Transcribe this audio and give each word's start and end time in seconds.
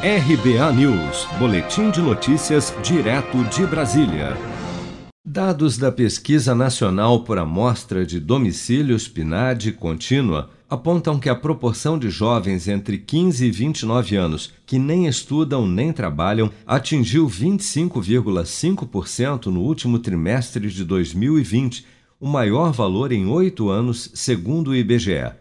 RBA 0.00 0.72
News, 0.74 1.26
Boletim 1.40 1.90
de 1.90 2.00
Notícias, 2.00 2.72
direto 2.84 3.42
de 3.46 3.66
Brasília. 3.66 4.36
Dados 5.26 5.76
da 5.76 5.90
Pesquisa 5.90 6.54
Nacional 6.54 7.24
por 7.24 7.36
Amostra 7.36 8.06
de 8.06 8.20
Domicílios 8.20 9.08
PNAD 9.08 9.72
contínua 9.72 10.50
apontam 10.70 11.18
que 11.18 11.28
a 11.28 11.34
proporção 11.34 11.98
de 11.98 12.10
jovens 12.10 12.68
entre 12.68 12.96
15 12.96 13.44
e 13.44 13.50
29 13.50 14.14
anos 14.14 14.52
que 14.64 14.78
nem 14.78 15.08
estudam 15.08 15.66
nem 15.66 15.92
trabalham 15.92 16.48
atingiu 16.64 17.26
25,5% 17.26 19.46
no 19.46 19.62
último 19.62 19.98
trimestre 19.98 20.70
de 20.70 20.84
2020, 20.84 21.84
o 22.20 22.28
maior 22.28 22.70
valor 22.70 23.10
em 23.10 23.26
oito 23.26 23.68
anos, 23.68 24.12
segundo 24.14 24.68
o 24.68 24.76
IBGE. 24.76 25.32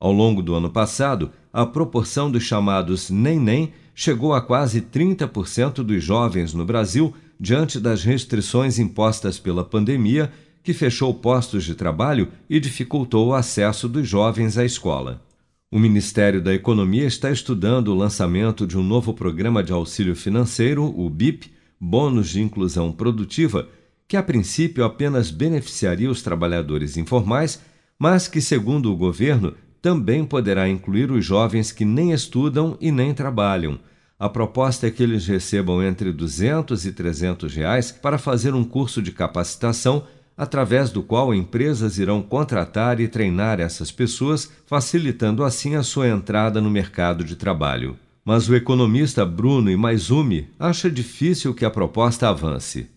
Ao 0.00 0.10
longo 0.10 0.42
do 0.42 0.52
ano 0.54 0.68
passado, 0.68 1.30
a 1.52 1.64
proporção 1.64 2.28
dos 2.28 2.42
chamados 2.42 3.08
nem-nem 3.08 3.72
chegou 4.00 4.32
a 4.32 4.40
quase 4.40 4.80
30% 4.80 5.82
dos 5.82 6.02
jovens 6.02 6.54
no 6.54 6.64
Brasil 6.64 7.14
diante 7.38 7.78
das 7.78 8.02
restrições 8.02 8.78
impostas 8.78 9.38
pela 9.38 9.62
pandemia, 9.62 10.32
que 10.62 10.72
fechou 10.72 11.12
postos 11.12 11.64
de 11.64 11.74
trabalho 11.74 12.28
e 12.48 12.58
dificultou 12.58 13.28
o 13.28 13.34
acesso 13.34 13.86
dos 13.86 14.08
jovens 14.08 14.56
à 14.56 14.64
escola. 14.64 15.22
O 15.70 15.78
Ministério 15.78 16.40
da 16.40 16.54
Economia 16.54 17.04
está 17.04 17.30
estudando 17.30 17.88
o 17.88 17.94
lançamento 17.94 18.66
de 18.66 18.78
um 18.78 18.82
novo 18.82 19.12
programa 19.12 19.62
de 19.62 19.70
auxílio 19.70 20.16
financeiro, 20.16 20.82
o 20.82 21.10
BIP, 21.10 21.52
Bônus 21.78 22.30
de 22.30 22.40
Inclusão 22.40 22.90
Produtiva, 22.92 23.68
que 24.08 24.16
a 24.16 24.22
princípio 24.22 24.82
apenas 24.82 25.30
beneficiaria 25.30 26.10
os 26.10 26.22
trabalhadores 26.22 26.96
informais, 26.96 27.60
mas 27.98 28.26
que, 28.26 28.40
segundo 28.40 28.90
o 28.90 28.96
governo, 28.96 29.54
também 29.80 30.24
poderá 30.24 30.68
incluir 30.68 31.10
os 31.10 31.24
jovens 31.24 31.72
que 31.72 31.84
nem 31.84 32.12
estudam 32.12 32.76
e 32.80 32.90
nem 32.92 33.14
trabalham 33.14 33.78
a 34.20 34.28
proposta 34.28 34.86
é 34.86 34.90
que 34.90 35.02
eles 35.02 35.26
recebam 35.26 35.82
entre 35.82 36.12
200 36.12 36.84
e 36.84 36.92
300 36.92 37.54
reais 37.54 37.90
para 37.90 38.18
fazer 38.18 38.54
um 38.54 38.62
curso 38.62 39.00
de 39.00 39.12
capacitação 39.12 40.04
através 40.36 40.90
do 40.90 41.02
qual 41.02 41.34
empresas 41.34 41.98
irão 41.98 42.20
contratar 42.20 43.00
e 43.00 43.08
treinar 43.08 43.60
essas 43.60 43.90
pessoas, 43.90 44.50
facilitando 44.66 45.42
assim 45.42 45.74
a 45.74 45.82
sua 45.82 46.06
entrada 46.06 46.60
no 46.60 46.70
mercado 46.70 47.24
de 47.24 47.34
trabalho. 47.34 47.96
Mas 48.22 48.46
o 48.46 48.54
economista 48.54 49.24
Bruno 49.24 49.70
Imaizumi 49.70 50.48
acha 50.58 50.90
difícil 50.90 51.54
que 51.54 51.64
a 51.64 51.70
proposta 51.70 52.28
avance 52.28 52.90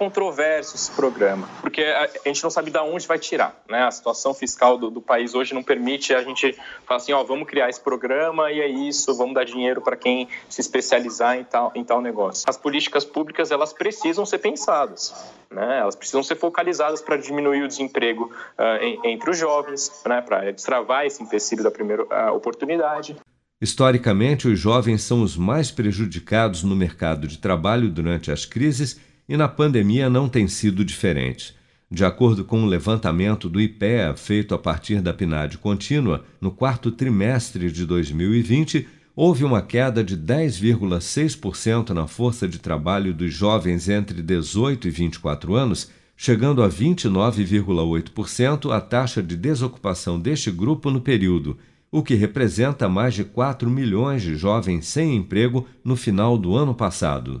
controverso 0.00 0.76
esse 0.76 0.90
programa, 0.92 1.46
porque 1.60 1.82
a, 1.82 2.08
gente 2.24 2.42
não 2.42 2.48
sabe 2.48 2.70
de 2.70 2.78
onde 2.78 3.06
vai 3.06 3.18
tirar. 3.18 3.54
Né? 3.68 3.82
A 3.82 3.90
situação 3.90 4.32
fiscal 4.32 4.78
do, 4.78 4.90
do, 4.90 5.02
país 5.02 5.34
hoje 5.34 5.52
não 5.52 5.62
permite 5.62 6.14
a 6.14 6.22
gente 6.22 6.56
falar 6.86 6.96
assim, 6.96 7.12
ó, 7.12 7.22
vamos 7.22 7.46
criar 7.46 7.68
esse 7.68 7.78
programa 7.78 8.50
e 8.50 8.62
é 8.62 8.66
isso, 8.66 9.14
vamos 9.14 9.34
dar 9.34 9.44
dinheiro 9.44 9.82
para 9.82 9.98
quem 9.98 10.26
se 10.48 10.62
especializar 10.62 11.36
em 11.36 11.44
tal, 11.44 11.70
em 11.74 11.84
tal 11.84 12.00
negócio. 12.00 12.48
As 12.48 12.56
políticas 12.56 13.04
públicas, 13.04 13.50
elas 13.50 13.74
precisam 13.74 14.24
ser 14.24 14.38
pensadas, 14.38 15.14
né? 15.50 15.80
elas 15.80 15.94
precisam 15.94 16.22
ser 16.22 16.36
focalizadas 16.36 17.02
para 17.02 17.18
diminuir 17.18 17.62
o 17.62 17.68
desemprego 17.68 18.32
uh, 18.58 18.82
em, 18.82 19.12
entre 19.12 19.28
os 19.28 19.36
jovens, 19.36 20.02
né? 20.06 20.22
para 20.22 20.50
destravar 20.50 21.04
esse 21.04 21.22
empecilho 21.22 21.62
da 21.62 21.70
primeira 21.70 22.04
uh, 22.04 22.34
oportunidade. 22.34 23.16
Historicamente, 23.60 24.48
os 24.48 24.58
jovens 24.58 25.02
são 25.02 25.22
os 25.22 25.36
mais 25.36 25.70
prejudicados 25.70 26.62
no 26.62 26.74
mercado 26.74 27.28
de 27.28 27.36
trabalho 27.36 27.90
durante 27.90 28.32
as 28.32 28.46
crises 28.46 28.98
e 29.30 29.36
na 29.36 29.46
pandemia 29.46 30.10
não 30.10 30.28
tem 30.28 30.48
sido 30.48 30.84
diferente. 30.84 31.54
De 31.88 32.04
acordo 32.04 32.44
com 32.44 32.58
um 32.58 32.66
levantamento 32.66 33.48
do 33.48 33.60
IPEA 33.60 34.16
feito 34.16 34.56
a 34.56 34.58
partir 34.58 35.00
da 35.00 35.14
PNAD 35.14 35.56
contínua, 35.58 36.24
no 36.40 36.50
quarto 36.50 36.90
trimestre 36.90 37.70
de 37.70 37.86
2020, 37.86 38.88
houve 39.14 39.44
uma 39.44 39.62
queda 39.62 40.02
de 40.02 40.16
10,6% 40.16 41.90
na 41.90 42.08
força 42.08 42.48
de 42.48 42.58
trabalho 42.58 43.14
dos 43.14 43.32
jovens 43.32 43.88
entre 43.88 44.20
18 44.20 44.88
e 44.88 44.90
24 44.90 45.54
anos, 45.54 45.88
chegando 46.16 46.60
a 46.60 46.68
29,8% 46.68 48.74
a 48.74 48.80
taxa 48.80 49.22
de 49.22 49.36
desocupação 49.36 50.18
deste 50.18 50.50
grupo 50.50 50.90
no 50.90 51.00
período, 51.00 51.56
o 51.88 52.02
que 52.02 52.16
representa 52.16 52.88
mais 52.88 53.14
de 53.14 53.22
4 53.22 53.70
milhões 53.70 54.22
de 54.22 54.34
jovens 54.34 54.86
sem 54.86 55.14
emprego 55.14 55.68
no 55.84 55.94
final 55.94 56.36
do 56.36 56.56
ano 56.56 56.74
passado. 56.74 57.40